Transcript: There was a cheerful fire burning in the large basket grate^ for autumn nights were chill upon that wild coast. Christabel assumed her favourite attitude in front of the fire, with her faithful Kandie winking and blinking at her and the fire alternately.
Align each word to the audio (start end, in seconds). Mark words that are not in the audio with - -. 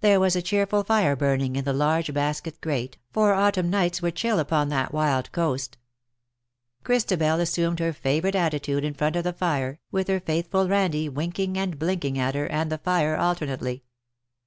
There 0.00 0.18
was 0.18 0.34
a 0.34 0.40
cheerful 0.40 0.82
fire 0.82 1.14
burning 1.14 1.56
in 1.56 1.66
the 1.66 1.74
large 1.74 2.14
basket 2.14 2.58
grate^ 2.62 2.94
for 3.10 3.34
autumn 3.34 3.68
nights 3.68 4.00
were 4.00 4.10
chill 4.10 4.38
upon 4.38 4.70
that 4.70 4.94
wild 4.94 5.30
coast. 5.30 5.76
Christabel 6.84 7.38
assumed 7.38 7.78
her 7.78 7.92
favourite 7.92 8.34
attitude 8.34 8.82
in 8.82 8.94
front 8.94 9.14
of 9.16 9.24
the 9.24 9.32
fire, 9.34 9.78
with 9.90 10.08
her 10.08 10.20
faithful 10.20 10.66
Kandie 10.68 11.10
winking 11.12 11.58
and 11.58 11.78
blinking 11.78 12.18
at 12.18 12.34
her 12.34 12.50
and 12.50 12.72
the 12.72 12.78
fire 12.78 13.14
alternately. 13.18 13.84